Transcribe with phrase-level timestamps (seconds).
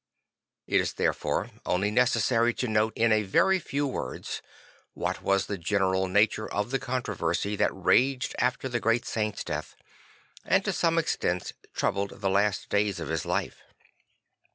[0.65, 4.41] It is therefore only necessary to note in a very few words
[4.95, 9.75] what was the general nature of the controversy that raged after the great saint's death,
[10.43, 13.61] and to some extent troubled the last days of his life.